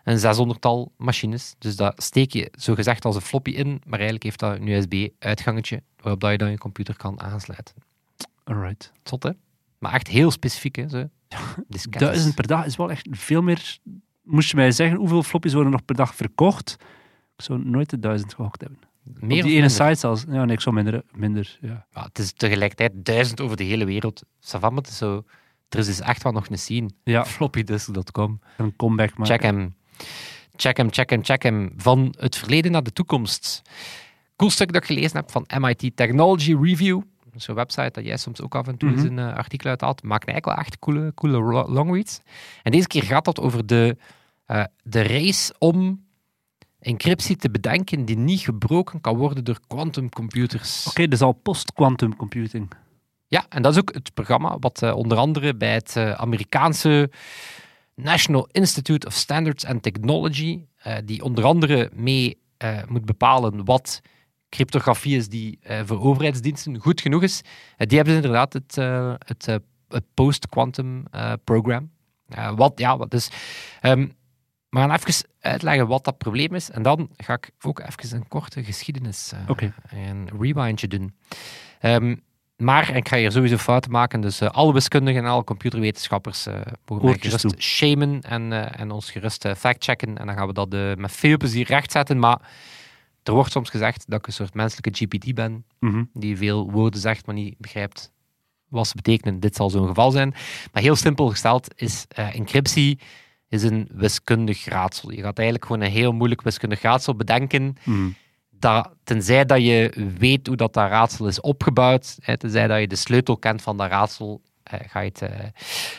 [0.03, 1.55] een 600-tal machines.
[1.57, 5.81] Dus dat steek je zogezegd als een floppy in, maar eigenlijk heeft dat een USB-uitgangetje
[5.99, 7.75] waarop dat je dan je computer kan aansluiten.
[8.43, 8.91] Alright.
[9.03, 9.31] Zot, hè?
[9.77, 10.89] Maar echt heel specifiek, hè?
[10.89, 11.09] Zo.
[11.89, 13.77] Duizend per dag is wel echt veel meer.
[14.23, 16.75] Moest je mij zeggen hoeveel floppies worden nog per dag verkocht?
[17.37, 18.79] Ik zou nooit de duizend gehokt hebben.
[19.03, 20.23] Meer Op of die ene site zelfs.
[20.29, 21.01] Ja, nee, ik zou minder.
[21.15, 21.85] minder ja.
[21.93, 24.23] Ja, het is tegelijkertijd duizend over de hele wereld.
[24.39, 25.23] Savam, het is zo...
[25.69, 26.89] Er is dus echt wel nog een scene.
[27.03, 28.39] ja, Floppydisk.com.
[28.57, 29.25] een comeback maken.
[29.25, 29.75] Check hem.
[30.55, 31.73] Check hem, check hem, check hem.
[31.77, 33.61] Van het verleden naar de toekomst.
[34.35, 37.01] Cool stuk dat ik gelezen heb van MIT Technology Review.
[37.35, 38.99] zo'n website dat jij soms ook af en toe Mhm.
[38.99, 42.19] eens een eh, artikel uithaalt, maakt eigenlijk wel echt coole, coole lo- longreads.
[42.63, 43.97] En deze keer gaat dat over de,
[44.45, 46.03] eh, de race om
[46.83, 50.87] encryptie te bedenken die niet gebroken kan worden door quantumcomputers.
[50.87, 52.67] Oké, dus al post-quantum computing.
[53.27, 57.11] Ja, en dat is ook het programma wat eh, onder andere bij het eh, Amerikaanse
[57.95, 62.41] National Institute of Standards and Technology, eh, die onder andere mee
[62.87, 64.01] moet bepalen wat
[64.49, 67.41] cryptografie is die voor overheidsdiensten goed genoeg is.
[67.77, 68.75] Die hebben inderdaad het,
[69.25, 69.45] het,
[69.87, 71.03] het post-quantum
[71.43, 71.91] program.
[72.55, 73.29] Wat, ja, wat dus...
[73.81, 74.07] ehm,
[74.73, 76.69] we gaan even uitleggen wat dat probleem is.
[76.71, 79.73] En dan ga ik ook even een korte geschiedenis eh, Oké.
[79.89, 81.15] een rewindje doen.
[81.79, 82.15] Ehm,
[82.57, 86.45] maar, en ik ga hier sowieso fouten maken, dus eh, alle wiskundigen en alle computerwetenschappers
[86.45, 86.53] eh
[86.85, 87.61] mogen mij gerust toe.
[87.61, 90.17] shamen en, eh, en ons gerust eh, factchecken.
[90.17, 92.19] En dan gaan we dat eh, met veel plezier rechtzetten.
[92.19, 92.39] Maar
[93.23, 96.03] er wordt soms gezegd dat ik een soort menselijke GPT ben, Mhm.
[96.13, 98.11] die veel woorden zegt, maar niet begrijpt
[98.69, 99.39] wat ze betekenen.
[99.39, 100.33] Dit zal zo'n geval zijn.
[100.71, 102.99] Maar heel simpel gesteld is eh, encryptie
[103.53, 105.11] is een wiskundig raadsel.
[105.11, 108.09] Je gaat eigenlijk gewoon een heel moeilijk wiskundig raadsel bedenken Mhm.
[108.49, 112.87] dat, tenzij dat je weet hoe dat, dat raadsel is opgebouwd, hè, tenzij dat je
[112.87, 115.29] de sleutel kent van dat raadsel, eh, ga, je het, eh,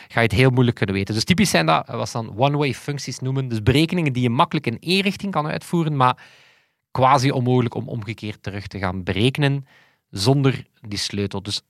[0.07, 1.13] ga je het heel moeilijk kunnen weten.
[1.13, 4.67] Dus typisch zijn dat wat ze dan one-way functies noemen, dus berekeningen die je makkelijk
[4.67, 6.17] in één richting kan uitvoeren, maar
[6.91, 9.65] quasi onmogelijk om omgekeerd terug te gaan berekenen
[10.09, 11.43] zonder die sleutel.
[11.43, 11.61] Dus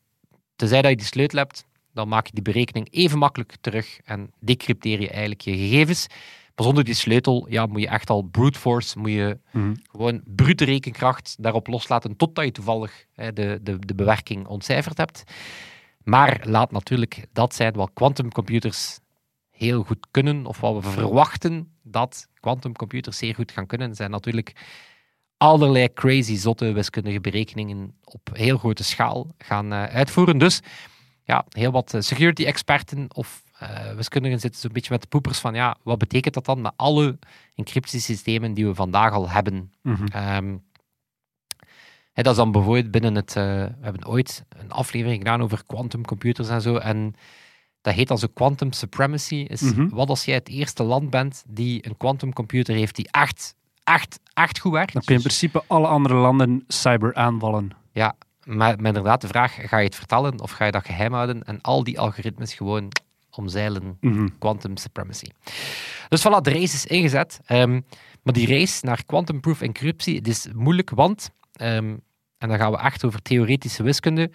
[0.56, 1.66] tenzij dat je die sleutel hebt,
[1.96, 6.08] dan maak je die berekening even makkelijk terug en decrypteer je eigenlijk je gegevens.
[6.56, 9.74] Maar zonder die sleutel ja, moet je echt al brute force, moet je Mhm.
[9.92, 15.24] gewoon brute rekenkracht daarop loslaten totdat je toevallig hè, de, de, de bewerking ontcijferd hebt.
[16.04, 19.00] Maar laat natuurlijk dat zijn wat quantumcomputers
[19.52, 24.54] heel goed kunnen, of wat we verwachten dat quantumcomputers zeer goed gaan kunnen, zijn natuurlijk
[25.38, 30.38] allerlei crazy, zotte wiskundige berekeningen op heel grote schaal gaan eh, uitvoeren.
[30.38, 30.62] Dus
[31.26, 35.54] ja, heel wat eh, security-experten of eh, wiskundigen zitten zo'n beetje met de poepers van
[35.54, 37.20] ja, wat betekent dat dan met alle
[37.56, 39.72] encryptiesystemen die we vandaag al hebben?
[42.14, 43.36] Hè, dat is dan bijvoorbeeld binnen het...
[43.36, 46.76] eh, we hebben ooit een aflevering gedaan over quantumcomputers en zo.
[46.78, 47.14] En
[47.82, 49.36] dat heet dan zo quantum supremacy.
[49.36, 49.90] Is Mhm.
[49.90, 54.60] wat als jij het eerste land bent die een quantumcomputer heeft die echt, echt, echt
[54.60, 54.94] goed werkt.
[54.94, 57.70] Dan kun je in Dus- principe alle andere landen cyber aanvallen.
[57.92, 61.14] ja, maar, maar inderdaad de vraag, ga je het vertellen of ga je dat geheim
[61.14, 62.92] houden en al die algoritmes gewoon
[63.30, 64.28] omzeilen Mhm.
[64.40, 65.28] quantum supremacy.
[66.10, 67.40] Dus voilà, de race is ingezet.
[67.46, 67.82] Ehm,
[68.24, 71.96] maar die race naar quantum proof encryptie het is moeilijk, want, ehm,
[72.38, 74.32] en dan gaan we echt over theoretische wiskunde,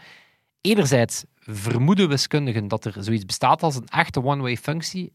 [0.60, 5.12] enerzijds vermoeden wiskundigen dat er zoiets bestaat als een echte one-way functie,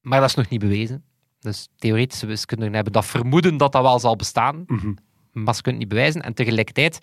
[0.00, 1.04] maar dat is nog niet bewezen.
[1.40, 4.92] Dus theoretische wiskundigen hebben dat vermoeden dat dat wel zal bestaan, Mhm.
[5.32, 6.22] maar ze kunnen het niet bewijzen.
[6.22, 6.98] En tegelijkertijd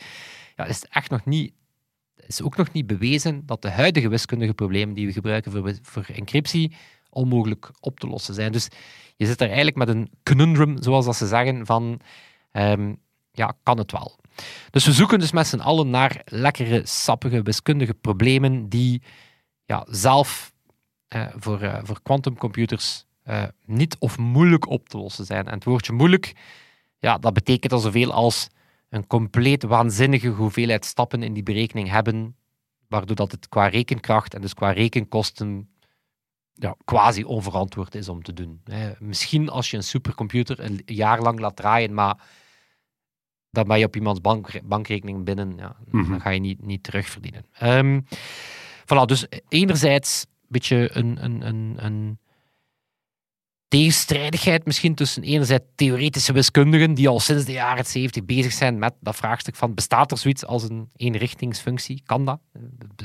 [0.59, 1.53] ja, is echt nog niet,
[2.15, 6.05] is ook nog niet bewezen dat de huidige wiskundige problemen die we gebruiken voor, voor
[6.13, 6.75] encryptie
[7.09, 8.51] onmogelijk op te lossen zijn.
[8.51, 8.67] Dus
[9.15, 11.99] je zit er eigenlijk met een conundrum, zoals dat ze zeggen, van
[12.51, 12.93] ehm,
[13.31, 14.19] ja, kan het wel.
[14.69, 19.01] Dus we zoeken dus met z'n allen naar lekkere, sappige wiskundige problemen die
[19.65, 20.53] ja, zelf
[21.07, 25.45] eh, voor, eh, voor quantumcomputers eh, niet of moeilijk op te lossen zijn.
[25.47, 26.33] En het woordje moeilijk,
[26.99, 28.49] ja, dat betekent al zoveel als
[28.89, 32.35] een compleet waanzinnige hoeveelheid stappen in die berekening hebben,
[32.87, 35.69] waardoor dat het qua rekenkracht en dus qua rekenkosten
[36.53, 38.61] ja, quasi onverantwoord is om te doen.
[38.63, 38.91] Hè.
[38.99, 42.21] Misschien als je een supercomputer een jaar lang laat draaien, maar
[43.51, 46.09] dan ben je op iemands bank, bankrekening binnen, ja, Mhm.
[46.11, 47.45] dan ga je niet, niet terugverdienen.
[47.53, 48.01] Ehm
[48.85, 52.19] voilà, dus enerzijds een beetje een, een, een, een
[53.69, 58.93] tegenstrijdigheid misschien tussen enerzijds theoretische wiskundigen die al sinds de jaren 70 bezig zijn met
[58.99, 62.01] dat vraagstuk van bestaat er zoiets als een eenrichtingsfunctie?
[62.05, 62.39] Kan dat?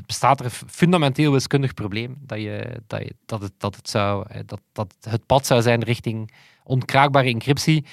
[0.06, 4.26] Bestaat er een fundamenteel wiskundig probleem dat, je, dat, je, dat, het, dat, het zou,
[4.28, 7.84] eh, dat, dat het pad zou zijn richting onkraakbare encryptie?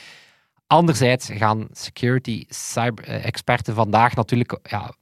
[0.67, 4.93] Anderzijds gaan security cyber, eh, experten vandaag natuurlijk ja,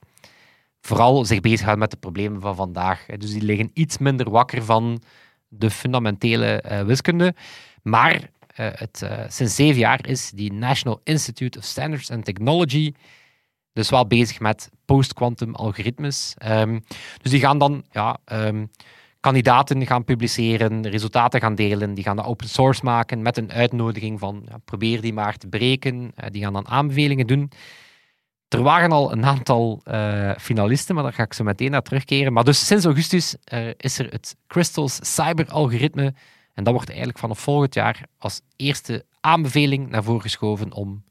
[0.81, 3.05] vooral zich bezighouden met de problemen van vandaag.
[3.05, 5.01] Dus die liggen iets minder wakker van
[5.49, 7.33] de fundamentele eh, wiskunde.
[7.83, 12.93] Maar eh, het, eh, sinds zeven jaar is die National Institute of Standards and Technology
[13.73, 16.33] dus wel bezig met post-quantum algoritmes.
[16.37, 16.79] Ehm,
[17.21, 18.65] dus die gaan dan ja, ehm,
[19.19, 24.19] kandidaten gaan publiceren, resultaten gaan delen, die gaan dat open source maken met een uitnodiging
[24.19, 26.13] van ja, probeer die maar te breken.
[26.31, 27.51] Die gaan dan aanbevelingen doen.
[28.49, 32.33] Er waren al een aantal eh, finalisten, maar daar ga ik zo meteen naar terugkeren.
[32.33, 36.13] Maar dus sinds augustus eh, is er het Crystals cyberalgoritme.
[36.53, 41.03] En dat wordt eigenlijk vanaf volgend jaar als eerste aanbeveling naar voren geschoven om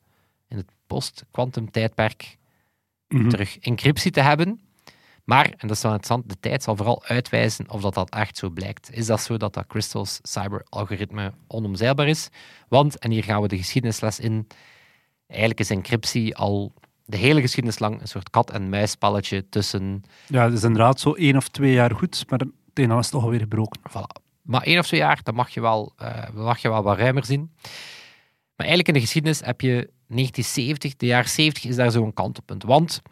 [0.48, 2.37] in het post-quantum tijdperk
[3.09, 3.29] Mhm.
[3.29, 4.61] terug encryptie te hebben.
[5.24, 8.37] Maar, en dat is wel interessant, de tijd zal vooral uitwijzen of dat, dat echt
[8.37, 8.92] zo blijkt.
[8.92, 12.29] Is dat zo dat dat Crystals cyberalgoritme onomzeilbaar is?
[12.68, 14.46] Want, en hier gaan we de geschiedenisles in,
[15.27, 16.72] eigenlijk is encryptie al
[17.09, 20.05] de hele geschiedenis lang een soort kat-en-muisspelletje tussen...
[20.27, 23.23] Ja, het is inderdaad zo één of twee jaar goed, maar meteen is het toch
[23.23, 23.81] alweer gebroken.
[23.90, 24.23] Voilà.
[24.42, 27.25] Maar één of twee jaar, dat mag je wel, uh, mag je wel wat ruimer
[27.25, 27.51] zien.
[28.57, 32.62] Maar eigenlijk in de geschiedenis heb je 1970, de jaren 70 is daar zo'n kantelpunt.
[32.62, 33.03] Want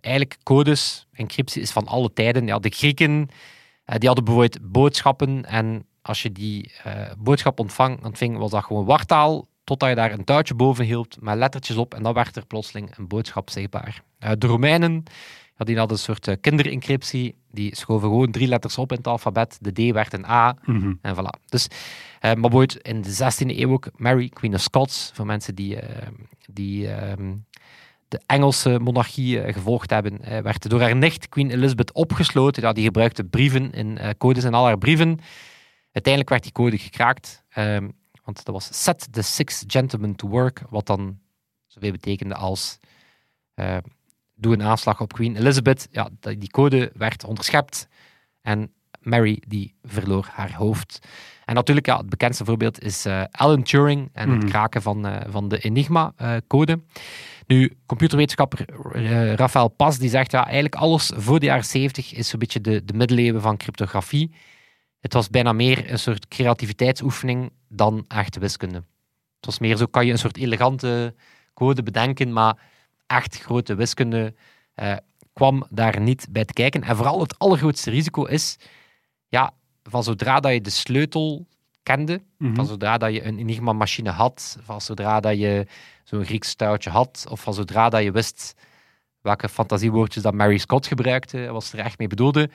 [0.00, 2.46] eigenlijk codes, encryptie is van alle tijden.
[2.46, 8.04] Ja, de Grieken, uh, die hadden bijvoorbeeld boodschappen en als je die uh, boodschap ontvang,
[8.04, 11.94] ontving, was dat gewoon wartaal, totdat je daar een touwtje boven hield met lettertjes op
[11.94, 14.02] en dan werd er plotseling een boodschap zichtbaar.
[14.18, 15.04] de Romeinen
[15.58, 17.34] ja, die hadden een soort uh, kinderencryptie.
[17.50, 19.58] Die schoven gewoon drie letters op in het alfabet.
[19.60, 20.56] De D werd een A.
[20.64, 20.92] Mhm.
[21.02, 21.44] En voilà.
[21.46, 21.68] Dus,
[22.24, 25.10] uh, maar ooit in de 16e eeuw ook Mary, Queen of Scots.
[25.14, 25.82] Voor mensen die, uh,
[26.50, 27.34] die ehm,
[28.08, 32.62] de Engelse monarchie gevolgd hebben, werd door haar nicht Queen Elizabeth opgesloten.
[32.62, 35.18] Ja, die gebruikte brieven in codes in al haar brieven.
[35.92, 37.44] Uiteindelijk werd die code gekraakt.
[37.48, 37.88] Ehm,
[38.28, 40.62] want dat was Set the Six Gentlemen to Work.
[40.70, 41.18] Wat dan
[41.66, 42.78] zoveel betekende als
[44.34, 45.88] doe een aanslag op Queen Elizabeth.
[45.90, 47.88] Ja, die code werd onderschept
[48.42, 50.98] en Mary die verloor haar hoofd.
[51.44, 54.48] En natuurlijk, ja, het bekendste voorbeeld is uh, Alan Turing en het Mhm.
[54.48, 56.80] kraken van, eh, van de Enigma-code.
[57.46, 58.64] nu, computerwetenschapper
[59.36, 62.84] Rafael Pas die zegt ja, eigenlijk alles voor de jaren 70 is zo'n beetje de,
[62.84, 64.30] de middeleeuwen van cryptografie.
[65.00, 68.76] Het was bijna meer een soort creativiteitsoefening dan echte wiskunde.
[69.36, 71.14] Het was meer zo, kan je een soort elegante
[71.54, 72.58] code bedenken, maar
[73.06, 74.34] echt grote wiskunde
[74.76, 74.96] uh,
[75.32, 76.82] kwam daar niet bij te kijken.
[76.82, 78.56] En vooral het allergrootste risico is,
[79.28, 81.46] ja, van zodra dat je de sleutel
[81.82, 82.54] kende, Mhm.
[82.54, 85.66] van zodra dat je een Enigma-machine had, van zodra dat je
[86.04, 88.54] zo'n Grieks touwtje had, of van zodra dat je wist
[89.20, 92.50] welke fantasiewoordjes dat Mary Scott gebruikte, wat ze er echt mee bedoelde,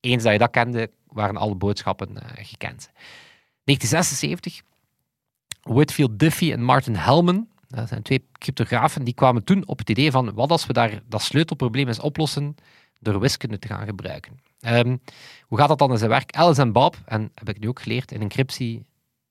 [0.00, 2.90] eens dat je dat kende, waren alle boodschappen uh, gekend.
[3.64, 4.60] 1976,
[5.62, 10.10] Whitfield Diffie en Martin Hellman, dat zijn twee cryptografen, die kwamen toen op het idee
[10.10, 12.54] van wat als we daar dat sleutelprobleem eens oplossen
[13.00, 14.40] door wiskunde te gaan gebruiken.
[14.60, 15.00] Um,
[15.42, 16.32] hoe gaat dat dan in zijn werk?
[16.32, 18.84] Alice en Bob, en heb ik nu ook geleerd, in encryptie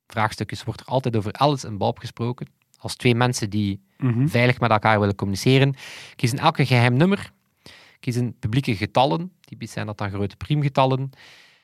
[0.07, 2.47] vraagstukjes wordt er altijd over Alice en Bob gesproken.
[2.77, 4.27] Als twee mensen die Mhm.
[4.27, 5.75] veilig met elkaar willen communiceren,
[6.15, 7.31] kiezen elk een geheim nummer,
[7.99, 11.09] kiezen publieke getallen, typisch zijn dat dan grote priemgetallen.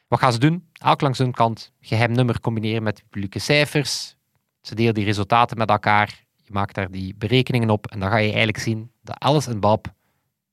[0.08, 0.67] Wat gaan ze doen?
[0.74, 4.15] Elk langs hun kant geheim nummer combineren met publieke cijfers.
[4.62, 6.24] Ze delen die resultaten met elkaar.
[6.36, 9.60] Je maakt daar die berekeningen op en dan ga je eigenlijk zien dat Alice en
[9.60, 9.93] Bob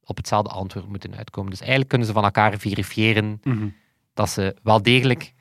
[0.04, 1.50] op hetzelfde antwoord moeten uitkomen.
[1.50, 3.68] Dus eigenlijk kunnen ze van elkaar verifiëren Mhm.
[4.14, 5.32] dat ze wel degelijk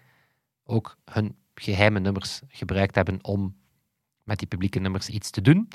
[0.64, 3.56] ook hun geheime nummers gebruikt hebben om
[4.24, 5.68] met die publieke nummers iets te doen.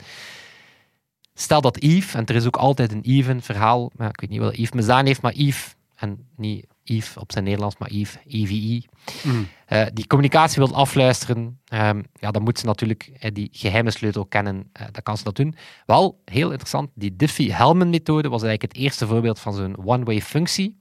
[1.39, 4.31] Stel dat Yves, en er is ook altijd een in het verhaal, maar ik weet
[4.31, 8.17] niet wat Yves misdaan heeft, maar Yves, en niet Yves op zijn Nederlands, maar Yves,
[8.27, 8.85] EVE,
[9.25, 9.43] Mhm.
[9.69, 14.27] uh, die communicatie wil afluisteren, um, ja, dan moet ze natuurlijk uh, die geheime sleutel
[14.27, 14.57] kennen.
[14.57, 15.55] Uh, dan kan ze dat doen.
[15.87, 20.79] Wel, heel interessant, die Diffie-Hellman-methode was eigenlijk het eerste voorbeeld van zo'n one-way functie.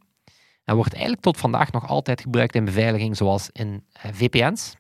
[0.63, 4.75] En wordt eigenlijk tot vandaag nog altijd gebruikt in beveiliging, zoals in VPN's.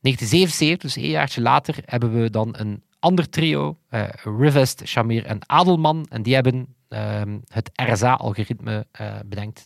[0.00, 5.38] 1977, dus een jaartje later, hebben we dan een ander trio, uh, Rivest, Shamir en
[5.46, 6.06] Adelman.
[6.08, 9.14] En die hebben um, het RSA-algoritme uh,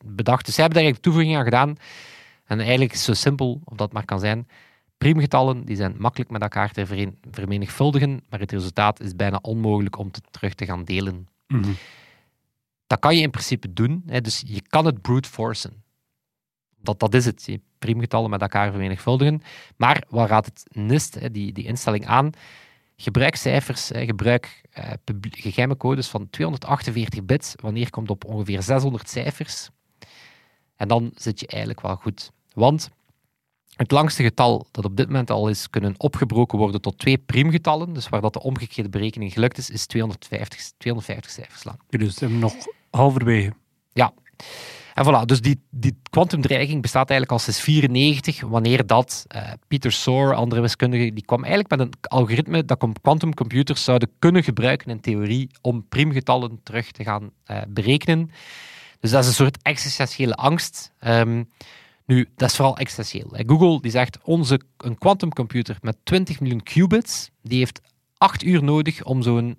[0.05, 0.44] bedacht.
[0.44, 1.76] Dus zij hebben daar eigenlijk toevoeging aan gedaan.
[2.44, 4.48] En eigenlijk is het zo simpel, of dat maar kan zijn.
[4.98, 10.11] Priemgetallen die zijn makkelijk met elkaar te vermenigvuldigen, maar het resultaat is bijna onmogelijk om
[10.11, 11.29] te terug te gaan delen.
[11.46, 11.76] Mm -hmm.
[12.87, 15.83] Dat kan je in principe doen, hè, dus je kan het brute forcen.
[16.83, 19.42] Dat, dat is het, je priemgetallen met elkaar vermenigvuldigen.
[19.76, 22.31] Maar waar gaat het NIST, hè, die, die instelling aan?
[23.03, 29.09] Gebruik cijfers, hè, gebruik uh, geheime codes van 248 bits, wanneer komt op ongeveer 600
[29.09, 29.69] cijfers.
[30.77, 32.31] En dan zit je eigenlijk wel goed.
[32.55, 32.91] Want
[33.77, 37.93] het langste getal dat op dit moment al is kunnen opgebroken worden tot twee priemgetallen,
[37.93, 41.79] dus waar dat de omgekeerde berekening gelukt is, is 250, 250 cijfers lang.
[41.89, 42.55] Dus we nog
[42.91, 43.53] halverwege.
[43.93, 44.13] Ja.
[44.94, 49.92] En voilà, dus die, die kwantumdreiging bestaat eigenlijk al sinds 94, wanneer dat uh, Peter
[49.92, 55.00] Soar, andere wiskundigen, die kwam eigenlijk met een algoritme dat quantumcomputers zouden kunnen gebruiken in
[55.00, 58.31] theorie om priemgetallen terug te gaan uh, berekenen.
[59.00, 60.92] Dus dat is een soort existentiële angst.
[61.00, 61.48] Um,
[62.07, 63.44] nu, dat is vooral existentieel.
[63.46, 67.81] Google die zegt, onze, een quantumcomputer met 20 miljoen qubits, die heeft
[68.16, 69.59] 8 uur nodig om zo'n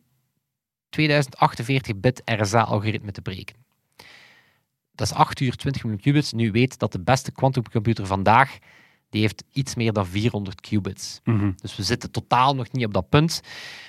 [0.99, 3.60] 2048-bit RSA-algoritme te breken.
[4.95, 6.31] Dat is 8 uur, 20 miljoen qubits.
[6.31, 8.57] Nu weet dat de beste quantumcomputer vandaag,
[9.09, 11.19] die heeft iets meer dan 400 qubits.
[11.23, 11.55] Mm -hmm.
[11.61, 13.41] Dus we zitten totaal nog niet op dat punt.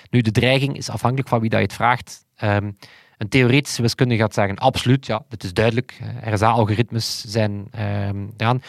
[0.09, 2.25] Nu, de dreiging is afhankelijk van wie dat je het vraagt.
[2.43, 2.77] Um,
[3.17, 5.99] Een theoretische wiskundige gaat zeggen, absoluut, ja, dit is duidelijk.
[6.01, 8.61] Eh, RSA-algoritmes zijn ehm eraan.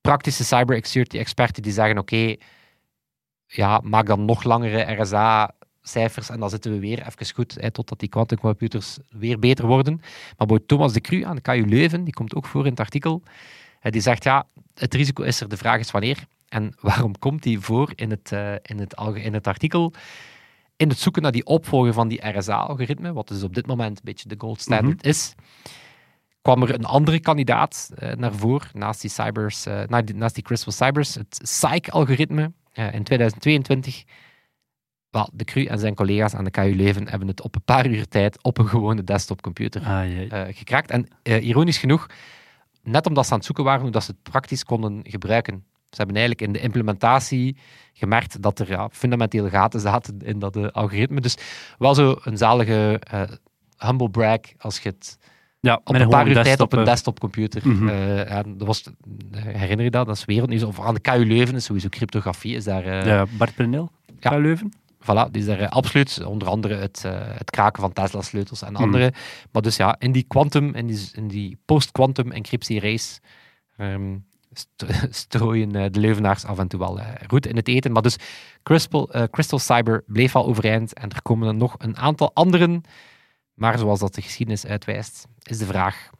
[0.00, 2.34] Praktische cybersecurity-experten die zeggen, oké,
[3.46, 4.82] ja, maak dan nog langere
[5.82, 10.00] RSA-cijfers en dan zitten we weer even goed, hè, totdat die quantumcomputers weer beter worden.
[10.36, 12.80] Maar bij Thomas de Cru aan de KU Leuven, die komt ook voor in het
[12.80, 13.22] artikel,
[13.82, 16.24] die zegt, ja, het risico is er, de vraag is wanneer.
[16.48, 19.92] En waarom komt die voor in het, eh, in het, in het artikel?
[20.76, 24.04] In het zoeken naar die opvolger van die RSA-algoritme, wat dus op dit moment een
[24.04, 25.34] beetje de gold standard is,
[26.42, 30.44] kwam er een andere kandidaat eh, naar voren, naast die, cybers, eh, die- naast die
[30.44, 34.04] Crystal Cybers, het PSYCH-algoritme eh, in 2022.
[35.10, 37.86] Wel, de Cru en zijn collega's aan de KU Leuven hebben het op een paar
[37.86, 40.90] uur tijd op een gewone desktopcomputer Ah, eh, gekraakt.
[40.90, 42.06] En eh, ironisch genoeg,
[42.82, 45.64] net omdat ze aan het zoeken waren hoe dat ze het praktisch konden gebruiken.
[45.90, 47.56] Ze hebben eigenlijk in de implementatie
[47.92, 51.20] gemerkt dat er ja, fundamentele gaten zaten in dat eh, algoritme.
[51.20, 51.36] Dus
[51.78, 53.00] wel zo een zalige
[53.78, 55.18] humble brag als je het
[55.60, 57.68] ja, op een paar uur tijd op een desktopcomputer.
[57.68, 57.88] Mhm.
[57.88, 58.84] en dat was,
[59.36, 60.06] herinner je dat?
[60.06, 60.62] Dat is wereldnieuws.
[60.62, 62.56] Of aan de KU Leuven is sowieso cryptografie.
[62.56, 64.30] Is daar, Ja, Bart Prenel, Ja.
[64.32, 64.38] ja.
[64.38, 64.72] Leuven.
[65.02, 66.24] Voilà, die is daar absoluut.
[66.24, 68.82] Onder andere het, eh, het kraken van Tesla-sleutels en Mhm.
[68.82, 69.12] andere.
[69.52, 73.20] Maar dus ja, in die quantum, in die, in die post-quantum encryptie-race
[73.76, 74.16] ehm,
[74.52, 74.84] st-
[75.24, 77.92] strooien eh, de Leuvenaars af en toe wel eh, roet in het eten.
[77.92, 78.16] Maar dus
[78.62, 82.82] Crystal, Crystal Cyber bleef al overeind en er komen er nog een aantal anderen.
[83.54, 86.10] Maar zoals dat de geschiedenis uitwijst, is de vraag: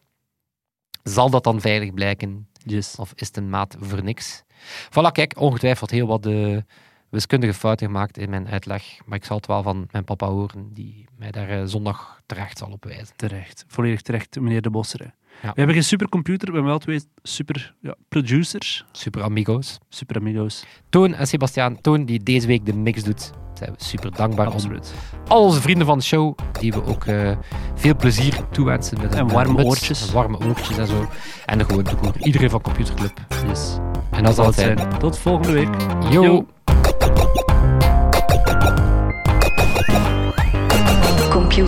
[1.02, 2.48] zal dat dan veilig blijken?
[2.64, 2.96] Yes.
[2.96, 4.42] Of is het een maat voor niks?
[4.88, 6.64] Voilà, kijk, ongetwijfeld heel wat de
[7.10, 8.82] wiskundige fouten gemaakt in mijn uitleg.
[9.06, 12.58] Maar ik zal het wel van mijn papa horen, die mij daar eh, zondag terecht
[12.58, 13.16] zal op wijzen.
[13.16, 13.64] Terecht.
[13.68, 15.00] Volledig terecht, meneer De Bosser.
[15.42, 15.48] Ja.
[15.48, 19.78] We hebben geen supercomputer, we hebben wel twee super ja, producers, Super amigo's.
[19.88, 20.64] super amigos.
[20.88, 23.30] Toon en Sebastiaan, Toon die deze week de mix doet.
[23.54, 24.52] Zijn we super dankbaar om.
[24.52, 24.94] Absoluut.
[25.28, 27.36] Al onze vrienden van de show, die we ook eh,
[27.74, 28.98] veel plezier toewensen.
[29.00, 30.06] Met En een warme muts, oortjes.
[30.08, 31.08] en warme oortjes en zo.
[31.46, 32.16] En gewoon de koer.
[32.18, 33.12] Iedereen van Computerclub.
[33.46, 33.76] Yes.
[34.10, 34.98] En dat zal het zijn.
[34.98, 35.74] Tot volgende week.
[36.10, 36.22] Yo.
[36.22, 36.46] Yo.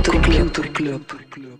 [0.00, 1.51] Computer Club.